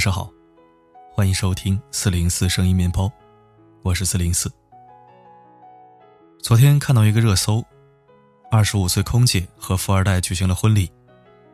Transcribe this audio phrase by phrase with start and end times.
[0.00, 0.32] 晚上好，
[1.12, 3.12] 欢迎收听四零四声音面包，
[3.82, 4.50] 我是四零四。
[6.42, 7.62] 昨天看到一个热搜，
[8.50, 10.90] 二十五岁空姐和富二代举行了婚礼，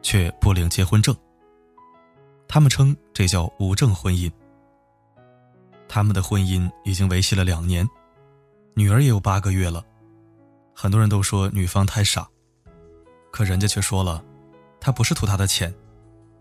[0.01, 1.13] 却不领结婚证。
[2.47, 4.31] 他们称这叫无证婚姻。
[5.89, 7.85] 他们的婚姻已经维系了两年，
[8.75, 9.85] 女儿也有八个月了。
[10.73, 12.25] 很多人都说女方太傻，
[13.33, 14.25] 可人家却说了，
[14.79, 15.75] 她不是图他的钱，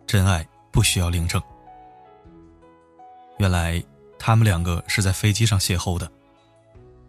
[0.05, 1.41] 真爱不需要领证。
[3.37, 3.83] 原来
[4.17, 6.09] 他们两个是在飞机上邂逅的，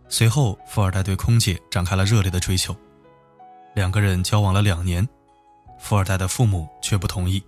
[0.08, 2.74] 随后富二代对空姐展开了热烈的追求，
[3.74, 5.08] 两个人交往了两年，
[5.78, 7.42] 富二代的父母却不同意。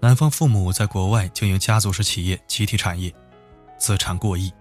[0.00, 3.12] 男方父母在国外经营家族式企业，集体产业，
[3.78, 4.52] 资产过亿，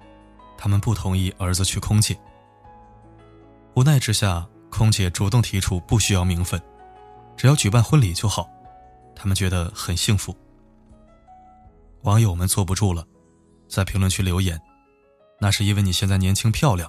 [0.57, 2.17] 他们不同意儿子娶空姐。
[3.75, 6.61] 无奈之下，空姐主动提出不需要名分，
[7.37, 8.49] 只要举办婚礼就好，
[9.15, 10.35] 他们觉得很幸福。
[12.05, 13.03] 网友们坐不住了，
[13.67, 14.61] 在评论区留言
[15.41, 16.87] ：“那是因为你现在年轻漂亮，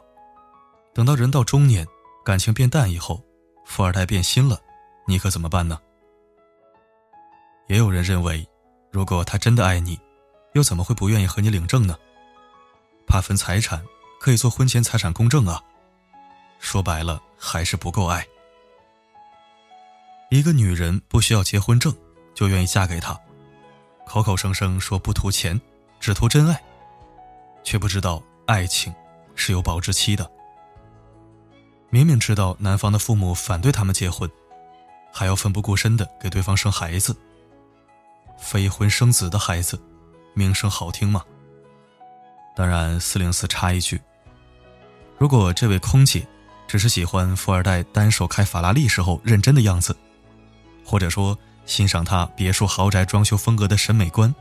[0.93, 1.87] 等到人到中年，
[2.23, 3.25] 感情变淡以后，
[3.65, 4.61] 富二代变心了，
[5.07, 5.81] 你可怎么办呢？”
[7.67, 8.47] 也有人认为，
[8.93, 9.99] 如果他真的爱你，
[10.53, 11.97] 又怎么会不愿意和你领证呢？
[13.07, 13.83] 怕分财产，
[14.21, 15.63] 可以做婚前财产公证啊。
[16.59, 18.27] 说白了，还是不够爱。
[20.31, 21.97] 一个女人不需要结婚证，
[22.35, 23.19] 就愿意嫁给他。
[24.07, 25.61] 口口声声说不图钱，
[25.99, 26.63] 只图真爱，
[27.65, 28.95] 却不知道爱情
[29.35, 30.31] 是有保质期的。
[31.91, 34.31] 明明知道男方的父母反对他们结婚，
[35.13, 37.15] 还要奋不顾身的给对方生孩子。
[38.39, 39.81] 非婚生子的孩子，
[40.35, 41.25] 名声好听吗？
[42.55, 44.01] 当然，四零四插一句：
[45.19, 46.27] 如果这位空姐
[46.69, 49.97] 只是喜欢富二代单手开法拉利时候认真的样子，
[50.85, 54.33] 或者说，欣赏他别墅豪宅装修风格的审美观，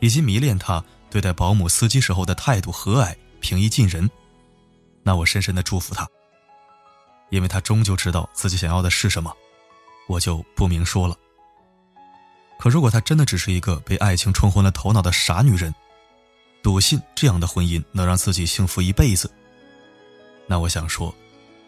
[0.00, 4.10] 以及迷恋他对待保姆、司机时候的态度和蔼、平易近人，
[5.02, 6.08] 那我深深的祝福他，
[7.30, 9.32] 因为他终究知道自己想要的是什么，
[10.08, 11.14] 我就不明说了。
[12.58, 15.72] 可如果她真的只是一个被爱情冲昏了头脑的傻女人，
[16.60, 19.30] 笃信这样的婚姻能让自己幸福一辈子，
[20.46, 21.14] 那我想说，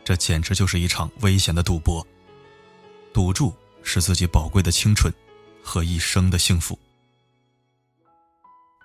[0.03, 2.05] 这简直就是一场危险的赌博，
[3.13, 3.55] 赌注。
[3.83, 5.13] 是自己宝贵的青春
[5.63, 6.79] 和一生的幸福。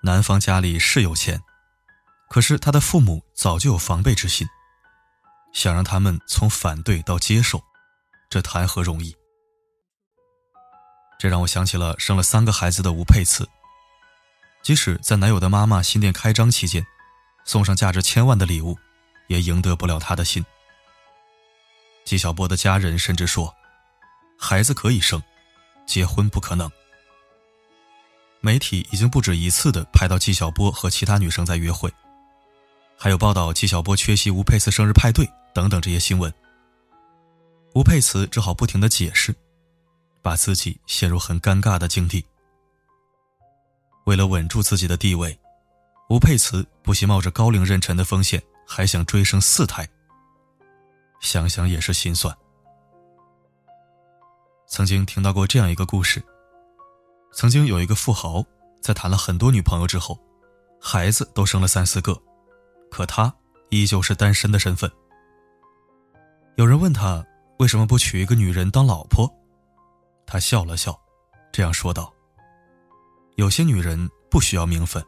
[0.02, 1.42] 男方家里是有钱，
[2.30, 4.48] 可是他的父母早就有防备之心，
[5.54, 7.64] 想让他们从反对到接受，
[8.30, 9.16] 这谈何容易？
[11.18, 13.48] 这让我想起了生了三个孩子的吴佩慈，
[14.62, 16.86] 即使在男友的妈妈新店开张期间，
[17.46, 18.78] 送上价值千万的礼物，
[19.28, 20.46] 也赢得不了他的心。
[22.04, 23.56] 纪晓波的家人甚至说。
[24.38, 25.22] 孩子可以生，
[25.86, 26.70] 结婚不可能。
[28.42, 31.92] 媒体已经不止一次的拍到纪晓波和其他女生在约会，
[32.98, 36.32] 还有报道纪晓波缺席吴佩慈生日派对等等这些新闻。
[37.74, 39.36] 吴佩慈只好不停的解释，
[40.22, 42.24] 把自己陷入很尴尬的境地。
[44.06, 45.38] 为了稳住自己的地位，
[46.10, 49.88] 吴佩慈不惜冒着高龄妊娠的风险，还想追生四胎。
[51.20, 52.36] 想想也是心酸。
[54.68, 56.24] 曾经听到过这样一个故事。
[57.32, 58.44] 曾经有一个富豪，
[58.82, 60.20] 在谈了很多女朋友之后，
[60.82, 62.20] 孩子都生了三四个，
[62.90, 63.34] 可他
[63.70, 64.92] 依旧是单身的身份。
[66.56, 67.24] 有人问他
[67.60, 69.32] 为什么不娶一个女人当老婆，
[70.26, 71.00] 他笑了笑，
[71.52, 72.12] 这样说道
[73.36, 75.04] ：“有些女人不需要名分，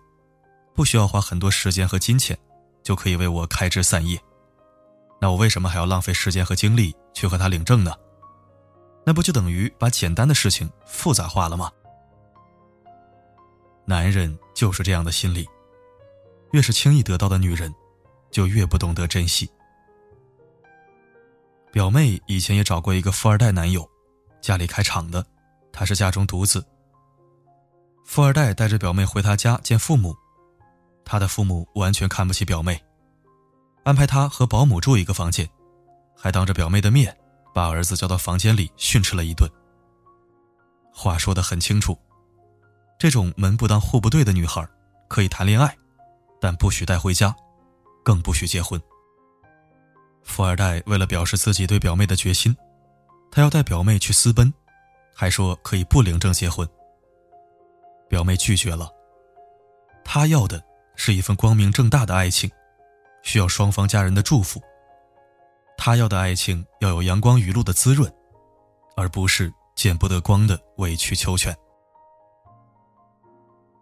[0.75, 2.37] 不需要花很多时间和金钱，
[2.83, 4.21] 就可以为我开枝散叶。
[5.19, 7.93] 那我为什么还要浪费时间和精力去和她领证呢？”
[9.07, 11.71] 那不就等于把简单的事情复杂化了吗？
[13.85, 15.47] 男人就是这样的心理，
[16.51, 17.73] 越是轻易得到的女人，
[18.31, 19.49] 就越不懂得珍惜。
[21.71, 23.89] 表妹以前也找过一个富二代男友，
[24.41, 25.25] 家里开厂的，
[25.71, 26.61] 她是家中独子。
[28.03, 30.13] 富二代带着表妹回他家见父母，
[31.05, 32.77] 他的父母完全看不起表妹，
[33.85, 35.49] 安排她和保姆住一个房间，
[36.13, 37.17] 还当着表妹的面。
[37.57, 39.49] 把儿子叫到房间里训斥了一顿。
[40.93, 41.97] 话说的很清楚，
[42.99, 44.63] 这种门不当户不对的女孩，
[45.07, 45.75] 可以谈恋爱，
[46.39, 47.35] 但不许带回家，
[48.05, 48.79] 更不许结婚。
[50.23, 52.55] 富二代为了表示自己对表妹的决心，
[53.31, 54.53] 他要带表妹去私奔，
[55.15, 56.69] 还说可以不领证结婚。
[58.07, 58.87] 表妹拒绝了，
[60.05, 60.63] 他要的
[60.95, 62.51] 是一份光明正大的爱情，
[63.23, 64.61] 需要双方家人的祝福。
[65.87, 68.13] 他要的爱情要有阳光雨露的滋润，
[68.97, 71.55] 而不是见不得光的委曲求全。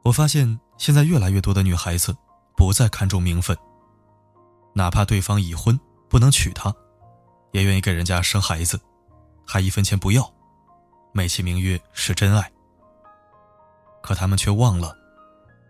[0.04, 2.16] 我发现现在越来越多的女孩子
[2.56, 3.57] 不再看重名分，
[4.75, 5.75] 哪怕对方已婚
[6.07, 6.72] 不能娶她，
[7.54, 8.80] 也愿意给人家生孩子，
[9.44, 10.31] 还一分钱不要，
[11.12, 12.51] 美其名曰是真爱。
[14.04, 14.96] 可他们却忘了，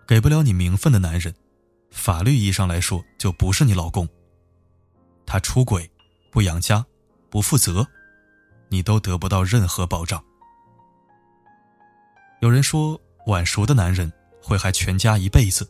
[0.06, 1.34] 给不了你名分的男人，
[1.92, 4.06] 法律意义上来说就不是你老公。
[5.26, 5.90] 他出轨、
[6.36, 6.86] 不养家、
[7.30, 7.88] 不负责，
[8.68, 10.22] 你都得不到任何保障。
[12.42, 14.12] 有人说，晚熟的男人。
[14.48, 15.68] 会害全家一辈子，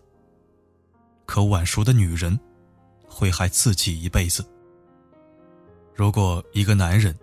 [1.25, 2.37] 可晚熟的女人
[3.07, 4.45] 会害自己一辈子。
[5.93, 7.17] 如果一个男人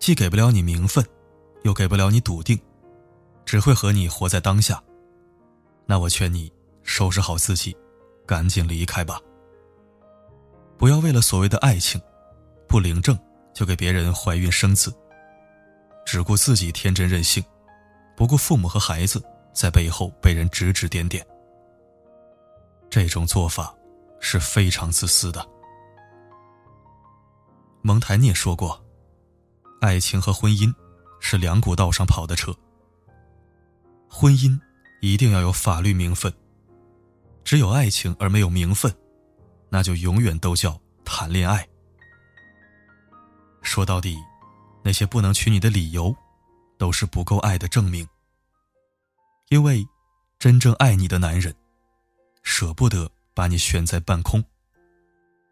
[0.00, 1.06] 既给不了你名分，
[1.62, 2.58] 又给不了你笃定，
[3.44, 4.82] 只会和你活在当下，
[5.84, 6.52] 那我劝你
[6.82, 7.76] 收拾好自己，
[8.26, 9.20] 赶紧离开吧。
[10.76, 12.02] 不要为了所谓的爱情，
[12.68, 13.18] 不领证
[13.52, 14.94] 就给别人怀孕生子，
[16.04, 17.44] 只顾自己天真任性，
[18.16, 19.22] 不顾父母和孩子。
[19.52, 21.26] 在背后被人指指点点，
[22.90, 23.74] 这种做法
[24.20, 25.42] 是非常自私的。
[27.80, 28.78] 蒙台涅说过
[29.80, 30.70] ：“爱情和婚姻
[31.20, 32.54] 是两股道上跑的车，
[34.10, 34.60] 婚姻
[35.00, 36.30] 一定要有法律名分，
[37.42, 38.94] 只有爱情而没有名分，
[39.70, 41.66] 那就永远都叫谈恋爱。
[43.66, 44.16] 说到底，
[44.82, 46.14] 那些不能娶你的理由，
[46.78, 48.08] 都是不够爱的证明。”
[49.50, 49.86] 因为，
[50.38, 51.54] 真正爱你的男人，
[52.42, 54.42] 舍不得把你悬在半空，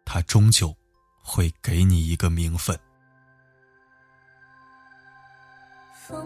[0.05, 0.75] 他终究
[1.21, 2.79] 会给你一个名分。
[6.07, 6.25] 风，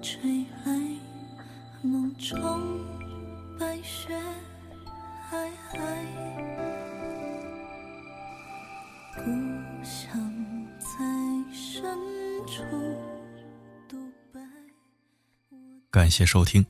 [0.00, 0.72] 吹来，
[1.82, 2.69] 梦中
[16.00, 16.64] 感谢收听。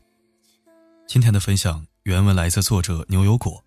[1.06, 3.62] 今天的分享原文来自作者牛油果。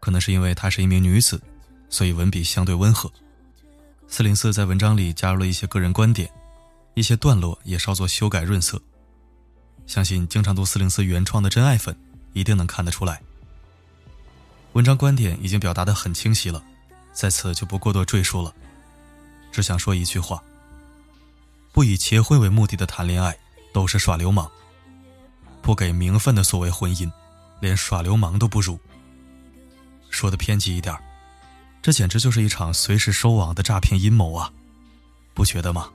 [0.00, 1.38] 可能是因为她是一名女子，
[1.90, 3.12] 所以文笔相对温和。
[4.08, 6.32] 四零四在文章里加入了一些个人观点，
[6.94, 8.80] 一些段落也稍作修改润色。
[9.86, 11.94] 相信经常读四零四原创的真爱粉
[12.32, 13.20] 一定能看得出来。
[14.72, 16.64] 文章观点已经表达的很清晰了，
[17.12, 18.54] 在此就不过多赘述了，
[19.52, 20.42] 只想说一句话：
[21.72, 23.36] 不以结婚为目的的谈恋爱。
[23.76, 24.50] 都是耍流氓，
[25.60, 27.12] 不给名分的所谓婚姻，
[27.60, 28.80] 连耍流氓都不如。
[30.08, 30.98] 说的偏激一点，
[31.82, 34.50] 这简直就是一场随时收网的诈骗阴谋啊，
[35.34, 35.90] 不觉得吗？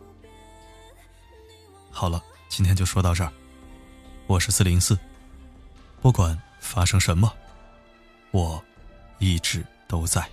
[1.89, 3.33] 好了，今天就说到这儿。
[4.27, 4.95] 我是四零四，
[6.03, 7.33] 不管发生什么，
[8.29, 8.63] 我
[9.17, 10.23] 一直都在。